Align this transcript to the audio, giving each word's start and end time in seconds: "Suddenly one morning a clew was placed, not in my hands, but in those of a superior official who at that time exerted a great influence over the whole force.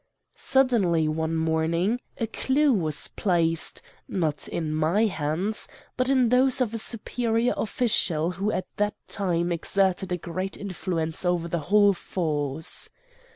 "Suddenly 0.33 1.07
one 1.07 1.35
morning 1.35 2.01
a 2.17 2.25
clew 2.25 2.73
was 2.73 3.09
placed, 3.09 3.83
not 4.07 4.47
in 4.47 4.73
my 4.73 5.05
hands, 5.05 5.67
but 5.95 6.09
in 6.09 6.29
those 6.29 6.59
of 6.59 6.73
a 6.73 6.79
superior 6.79 7.53
official 7.55 8.31
who 8.31 8.51
at 8.51 8.65
that 8.77 8.95
time 9.07 9.51
exerted 9.51 10.11
a 10.11 10.17
great 10.17 10.57
influence 10.57 11.23
over 11.23 11.47
the 11.47 11.59
whole 11.69 11.93
force. 11.93 12.89